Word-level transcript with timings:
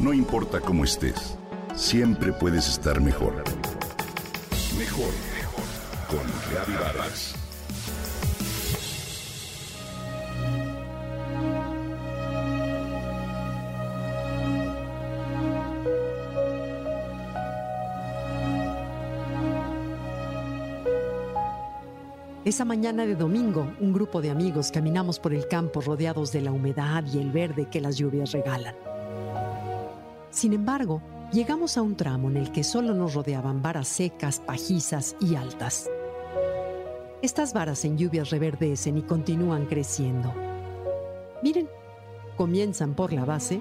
No 0.00 0.14
importa 0.14 0.60
cómo 0.60 0.84
estés, 0.84 1.36
siempre 1.76 2.32
puedes 2.32 2.66
estar 2.66 3.02
mejor. 3.02 3.44
Mejor, 4.78 5.12
mejor. 5.36 5.64
Con 6.08 6.26
Reavivadas. 6.50 7.34
Esa 22.46 22.64
mañana 22.64 23.04
de 23.04 23.16
domingo, 23.16 23.70
un 23.80 23.92
grupo 23.92 24.22
de 24.22 24.30
amigos 24.30 24.70
caminamos 24.72 25.18
por 25.18 25.34
el 25.34 25.46
campo 25.46 25.82
rodeados 25.82 26.32
de 26.32 26.40
la 26.40 26.52
humedad 26.52 27.04
y 27.12 27.18
el 27.18 27.30
verde 27.30 27.68
que 27.70 27.82
las 27.82 27.98
lluvias 27.98 28.32
regalan. 28.32 28.74
Sin 30.30 30.52
embargo, 30.52 31.02
llegamos 31.32 31.76
a 31.76 31.82
un 31.82 31.96
tramo 31.96 32.30
en 32.30 32.36
el 32.36 32.52
que 32.52 32.64
solo 32.64 32.94
nos 32.94 33.14
rodeaban 33.14 33.62
varas 33.62 33.88
secas, 33.88 34.40
pajizas 34.40 35.16
y 35.20 35.34
altas. 35.34 35.90
Estas 37.22 37.52
varas 37.52 37.84
en 37.84 37.98
lluvias 37.98 38.30
reverdecen 38.30 38.96
y 38.96 39.02
continúan 39.02 39.66
creciendo. 39.66 40.32
Miren, 41.42 41.68
comienzan 42.36 42.94
por 42.94 43.12
la 43.12 43.24
base, 43.24 43.60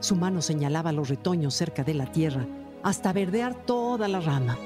su 0.00 0.16
mano 0.16 0.42
señalaba 0.42 0.92
los 0.92 1.08
retoños 1.08 1.54
cerca 1.54 1.82
de 1.82 1.94
la 1.94 2.06
tierra, 2.06 2.46
hasta 2.82 3.12
verdear 3.12 3.54
toda 3.66 4.08
la 4.08 4.20
rama 4.20 4.56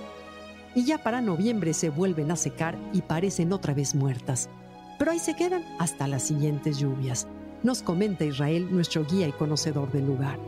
y 0.75 0.84
ya 0.84 0.98
para 0.98 1.20
noviembre 1.20 1.73
se 1.73 1.89
vuelven 1.89 2.30
a 2.30 2.36
secar 2.36 2.77
y 2.92 3.02
parecen 3.02 3.52
otra 3.52 3.75
vez 3.75 3.95
muertas. 3.95 4.48
Pero 4.98 5.11
ahí 5.11 5.19
se 5.19 5.36
quedan 5.36 5.64
hasta 5.78 6.09
las 6.09 6.25
siguientes 6.25 6.78
lluvias, 6.78 7.27
nos 7.62 7.83
comenta 7.83 8.25
Israel, 8.25 8.69
nuestro 8.70 9.05
guía 9.05 9.28
y 9.28 9.33
conocedor 9.33 9.91
del 9.92 10.06
lugar. 10.06 10.39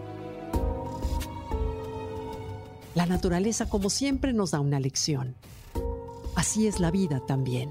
La 2.97 3.07
naturaleza, 3.07 3.69
como 3.69 3.91
siempre, 3.91 4.33
nos 4.33 4.51
da 4.51 4.59
una 4.59 4.81
lección. 4.81 5.37
Así 6.35 6.67
es 6.67 6.81
la 6.81 6.91
vida 6.91 7.21
también. 7.21 7.71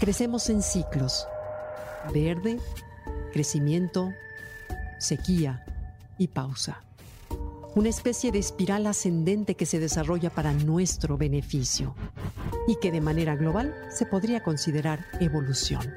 Crecemos 0.00 0.50
en 0.50 0.62
ciclos. 0.62 1.28
Verde, 2.12 2.58
crecimiento, 3.32 4.10
sequía 4.98 5.64
y 6.18 6.26
pausa 6.26 6.82
una 7.78 7.90
especie 7.90 8.32
de 8.32 8.40
espiral 8.40 8.88
ascendente 8.88 9.54
que 9.54 9.64
se 9.64 9.78
desarrolla 9.78 10.30
para 10.30 10.52
nuestro 10.52 11.16
beneficio 11.16 11.94
y 12.66 12.76
que 12.76 12.90
de 12.90 13.00
manera 13.00 13.36
global 13.36 13.72
se 13.88 14.04
podría 14.04 14.42
considerar 14.42 15.06
evolución. 15.20 15.94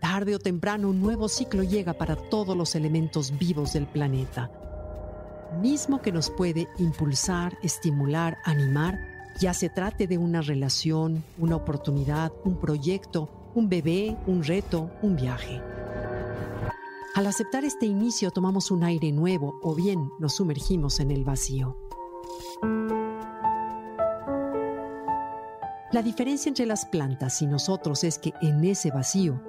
Tarde 0.00 0.34
o 0.34 0.38
temprano 0.38 0.90
un 0.90 1.00
nuevo 1.00 1.30
ciclo 1.30 1.62
llega 1.62 1.94
para 1.94 2.14
todos 2.14 2.54
los 2.54 2.74
elementos 2.74 3.38
vivos 3.38 3.72
del 3.72 3.86
planeta, 3.86 4.50
mismo 5.60 6.00
que 6.00 6.12
nos 6.12 6.30
puede 6.30 6.68
impulsar, 6.78 7.58
estimular, 7.62 8.38
animar, 8.44 8.98
ya 9.40 9.54
se 9.54 9.68
trate 9.68 10.06
de 10.06 10.18
una 10.18 10.40
relación, 10.40 11.24
una 11.38 11.56
oportunidad, 11.56 12.32
un 12.44 12.56
proyecto, 12.56 13.50
un 13.54 13.68
bebé, 13.68 14.16
un 14.26 14.42
reto, 14.42 14.90
un 15.02 15.16
viaje. 15.16 15.60
Al 17.14 17.26
aceptar 17.26 17.64
este 17.64 17.86
inicio 17.86 18.30
tomamos 18.30 18.70
un 18.70 18.84
aire 18.84 19.10
nuevo 19.12 19.58
o 19.62 19.74
bien 19.74 20.10
nos 20.18 20.36
sumergimos 20.36 21.00
en 21.00 21.10
el 21.10 21.24
vacío. 21.24 21.76
La 25.90 26.02
diferencia 26.02 26.50
entre 26.50 26.66
las 26.66 26.84
plantas 26.84 27.40
y 27.40 27.46
nosotros 27.46 28.04
es 28.04 28.18
que 28.18 28.34
en 28.42 28.62
ese 28.62 28.90
vacío, 28.90 29.42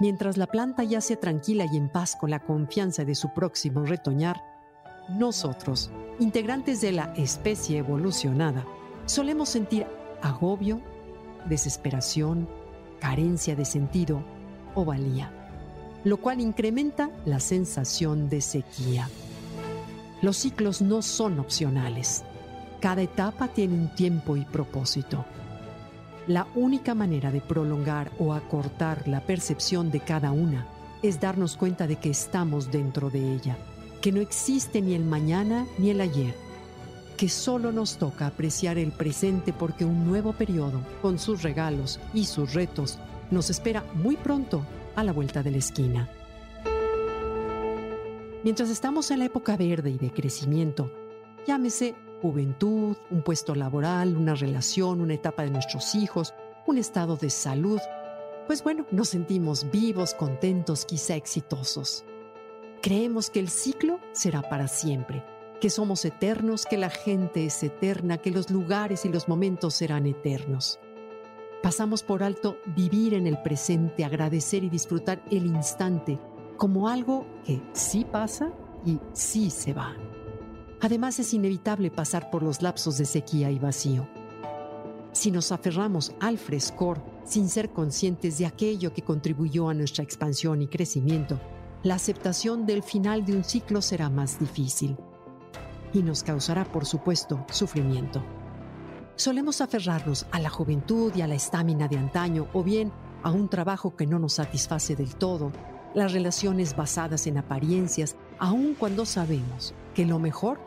mientras 0.00 0.36
la 0.36 0.46
planta 0.46 0.82
yace 0.82 1.16
tranquila 1.16 1.66
y 1.70 1.76
en 1.76 1.88
paz 1.88 2.16
con 2.16 2.30
la 2.30 2.40
confianza 2.40 3.04
de 3.04 3.14
su 3.14 3.32
próximo 3.34 3.84
retoñar, 3.84 4.53
nosotros, 5.08 5.90
integrantes 6.18 6.80
de 6.80 6.92
la 6.92 7.12
especie 7.16 7.78
evolucionada, 7.78 8.64
solemos 9.06 9.48
sentir 9.48 9.86
agobio, 10.22 10.80
desesperación, 11.46 12.48
carencia 13.00 13.56
de 13.56 13.64
sentido 13.64 14.22
o 14.74 14.84
valía 14.84 15.32
lo 16.04 16.18
cual 16.18 16.40
incrementa 16.40 17.10
la 17.24 17.40
sensación 17.40 18.28
de 18.28 18.42
sequía. 18.42 19.08
Los 20.22 20.36
ciclos 20.36 20.80
no 20.82 21.02
son 21.02 21.40
opcionales. 21.40 22.24
Cada 22.80 23.02
etapa 23.02 23.48
tiene 23.48 23.74
un 23.74 23.94
tiempo 23.94 24.36
y 24.36 24.44
propósito. 24.44 25.24
La 26.26 26.46
única 26.54 26.94
manera 26.94 27.30
de 27.30 27.40
prolongar 27.40 28.10
o 28.18 28.34
acortar 28.34 29.08
la 29.08 29.20
percepción 29.20 29.90
de 29.90 30.00
cada 30.00 30.30
una 30.30 30.66
es 31.02 31.20
darnos 31.20 31.56
cuenta 31.56 31.86
de 31.86 31.96
que 31.96 32.10
estamos 32.10 32.70
dentro 32.70 33.10
de 33.10 33.34
ella, 33.34 33.58
que 34.04 34.12
no 34.12 34.20
existe 34.20 34.82
ni 34.82 34.92
el 34.92 35.02
mañana 35.02 35.66
ni 35.78 35.88
el 35.88 35.98
ayer, 36.02 36.34
que 37.16 37.30
solo 37.30 37.72
nos 37.72 37.96
toca 37.96 38.26
apreciar 38.26 38.76
el 38.76 38.92
presente 38.92 39.54
porque 39.54 39.86
un 39.86 40.06
nuevo 40.06 40.34
periodo, 40.34 40.82
con 41.00 41.18
sus 41.18 41.42
regalos 41.42 41.98
y 42.12 42.26
sus 42.26 42.52
retos, 42.52 42.98
nos 43.30 43.48
espera 43.48 43.82
muy 43.94 44.18
pronto 44.18 44.62
a 44.94 45.04
la 45.04 45.14
vuelta 45.14 45.42
de 45.42 45.52
la 45.52 45.56
esquina. 45.56 46.10
Mientras 48.42 48.68
estamos 48.68 49.10
en 49.10 49.20
la 49.20 49.24
época 49.24 49.56
verde 49.56 49.88
y 49.88 49.96
de 49.96 50.12
crecimiento, 50.12 50.92
llámese 51.46 51.94
juventud, 52.20 52.98
un 53.10 53.22
puesto 53.22 53.54
laboral, 53.54 54.18
una 54.18 54.34
relación, 54.34 55.00
una 55.00 55.14
etapa 55.14 55.44
de 55.44 55.50
nuestros 55.50 55.94
hijos, 55.94 56.34
un 56.66 56.76
estado 56.76 57.16
de 57.16 57.30
salud, 57.30 57.80
pues 58.46 58.62
bueno, 58.62 58.84
nos 58.90 59.08
sentimos 59.08 59.70
vivos, 59.70 60.12
contentos, 60.12 60.84
quizá 60.84 61.16
exitosos. 61.16 62.04
Creemos 62.84 63.30
que 63.30 63.40
el 63.40 63.48
ciclo 63.48 63.98
será 64.12 64.42
para 64.42 64.68
siempre, 64.68 65.24
que 65.58 65.70
somos 65.70 66.04
eternos, 66.04 66.66
que 66.66 66.76
la 66.76 66.90
gente 66.90 67.46
es 67.46 67.62
eterna, 67.62 68.18
que 68.18 68.30
los 68.30 68.50
lugares 68.50 69.06
y 69.06 69.08
los 69.08 69.26
momentos 69.26 69.72
serán 69.72 70.04
eternos. 70.04 70.78
Pasamos 71.62 72.02
por 72.02 72.22
alto 72.22 72.58
vivir 72.76 73.14
en 73.14 73.26
el 73.26 73.40
presente, 73.40 74.04
agradecer 74.04 74.64
y 74.64 74.68
disfrutar 74.68 75.24
el 75.30 75.46
instante 75.46 76.18
como 76.58 76.86
algo 76.86 77.26
que 77.46 77.62
sí 77.72 78.04
pasa 78.04 78.52
y 78.84 79.00
sí 79.14 79.48
se 79.48 79.72
va. 79.72 79.96
Además 80.82 81.18
es 81.18 81.32
inevitable 81.32 81.90
pasar 81.90 82.28
por 82.30 82.42
los 82.42 82.60
lapsos 82.60 82.98
de 82.98 83.06
sequía 83.06 83.50
y 83.50 83.58
vacío. 83.58 84.06
Si 85.12 85.30
nos 85.30 85.52
aferramos 85.52 86.12
al 86.20 86.36
frescor 86.36 87.02
sin 87.24 87.48
ser 87.48 87.70
conscientes 87.70 88.36
de 88.36 88.44
aquello 88.44 88.92
que 88.92 89.00
contribuyó 89.00 89.70
a 89.70 89.74
nuestra 89.74 90.04
expansión 90.04 90.60
y 90.60 90.66
crecimiento, 90.66 91.40
la 91.84 91.96
aceptación 91.96 92.64
del 92.64 92.82
final 92.82 93.26
de 93.26 93.36
un 93.36 93.44
ciclo 93.44 93.82
será 93.82 94.08
más 94.08 94.38
difícil 94.40 94.96
y 95.92 96.02
nos 96.02 96.24
causará, 96.24 96.64
por 96.64 96.86
supuesto, 96.86 97.44
sufrimiento. 97.52 98.24
Solemos 99.16 99.60
aferrarnos 99.60 100.26
a 100.32 100.40
la 100.40 100.48
juventud 100.48 101.12
y 101.14 101.20
a 101.20 101.26
la 101.28 101.34
estamina 101.34 101.86
de 101.86 101.98
antaño 101.98 102.48
o 102.54 102.64
bien 102.64 102.90
a 103.22 103.30
un 103.30 103.48
trabajo 103.48 103.94
que 103.94 104.06
no 104.06 104.18
nos 104.18 104.34
satisface 104.34 104.96
del 104.96 105.14
todo, 105.14 105.52
las 105.94 106.12
relaciones 106.12 106.74
basadas 106.74 107.26
en 107.26 107.36
apariencias, 107.36 108.16
aun 108.38 108.74
cuando 108.74 109.04
sabemos 109.04 109.74
que 109.94 110.06
lo 110.06 110.18
mejor 110.18 110.58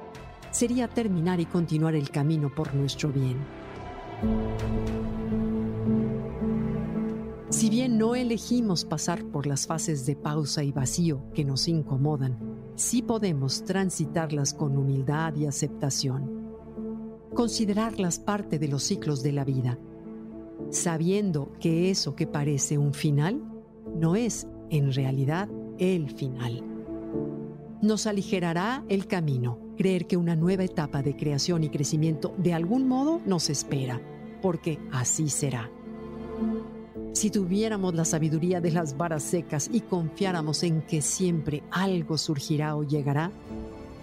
sería 0.51 0.87
terminar 0.87 1.39
y 1.39 1.45
continuar 1.47 1.95
el 1.95 2.11
camino 2.11 2.53
por 2.53 2.73
nuestro 2.75 3.09
bien. 3.09 3.37
Si 7.57 7.71
bien 7.71 7.97
no 7.97 8.13
elegimos 8.13 8.85
pasar 8.85 9.25
por 9.31 9.47
las 9.47 9.65
fases 9.65 10.05
de 10.05 10.15
pausa 10.15 10.63
y 10.63 10.71
vacío 10.71 11.23
que 11.33 11.43
nos 11.43 11.67
incomodan, 11.67 12.37
sí 12.75 13.01
podemos 13.01 13.63
transitarlas 13.63 14.53
con 14.53 14.77
humildad 14.77 15.35
y 15.35 15.47
aceptación 15.47 16.37
considerarlas 17.33 18.19
parte 18.19 18.59
de 18.59 18.67
los 18.67 18.83
ciclos 18.83 19.23
de 19.23 19.31
la 19.31 19.43
vida, 19.43 19.79
sabiendo 20.69 21.51
que 21.59 21.89
eso 21.89 22.15
que 22.15 22.27
parece 22.27 22.77
un 22.77 22.93
final 22.93 23.41
no 23.95 24.15
es 24.15 24.45
en 24.69 24.93
realidad 24.93 25.49
el 25.79 26.11
final. 26.11 26.63
Nos 27.81 28.05
aligerará 28.05 28.85
el 28.87 29.07
camino 29.07 29.57
creer 29.77 30.05
que 30.05 30.17
una 30.17 30.35
nueva 30.35 30.63
etapa 30.63 31.01
de 31.01 31.15
creación 31.15 31.63
y 31.63 31.69
crecimiento 31.69 32.35
de 32.37 32.53
algún 32.53 32.87
modo 32.87 33.19
nos 33.25 33.49
espera, 33.49 33.99
porque 34.43 34.77
así 34.91 35.29
será. 35.29 35.71
Si 37.17 37.31
tuviéramos 37.31 37.95
la 37.95 38.05
sabiduría 38.05 38.61
de 38.61 38.69
las 38.69 38.95
varas 38.95 39.23
secas 39.23 39.71
y 39.73 39.81
confiáramos 39.81 40.61
en 40.61 40.83
que 40.83 41.01
siempre 41.01 41.63
algo 41.71 42.15
surgirá 42.15 42.75
o 42.75 42.83
llegará, 42.83 43.31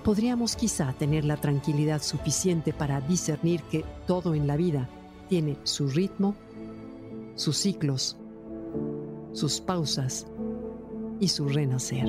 podríamos 0.02 0.56
quizá 0.56 0.92
tener 0.94 1.24
la 1.24 1.36
tranquilidad 1.36 2.02
suficiente 2.02 2.72
para 2.72 3.00
discernir 3.00 3.62
que 3.70 3.84
todo 4.08 4.34
en 4.34 4.48
la 4.48 4.56
vida 4.56 4.88
tiene 5.28 5.56
su 5.62 5.86
ritmo, 5.86 6.34
sus 7.36 7.56
ciclos, 7.56 8.16
sus 9.32 9.60
pausas 9.60 10.26
y 11.20 11.28
su 11.28 11.46
renacer. 11.48 12.08